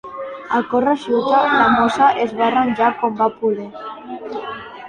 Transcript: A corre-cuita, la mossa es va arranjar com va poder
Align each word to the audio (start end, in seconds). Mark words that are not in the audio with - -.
A 0.59 0.61
corre-cuita, 0.71 1.41
la 1.59 1.67
mossa 1.75 2.07
es 2.25 2.35
va 2.39 2.45
arranjar 2.49 2.91
com 3.03 3.23
va 3.23 3.29
poder 3.45 3.71